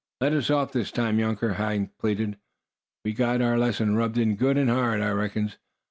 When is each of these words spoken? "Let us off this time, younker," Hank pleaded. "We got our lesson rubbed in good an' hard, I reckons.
"Let 0.19 0.33
us 0.33 0.49
off 0.49 0.71
this 0.71 0.89
time, 0.91 1.19
younker," 1.19 1.53
Hank 1.53 1.91
pleaded. 1.99 2.37
"We 3.05 3.13
got 3.13 3.39
our 3.39 3.59
lesson 3.59 3.95
rubbed 3.95 4.17
in 4.17 4.35
good 4.35 4.57
an' 4.57 4.67
hard, 4.67 4.99
I 4.99 5.11
reckons. 5.11 5.59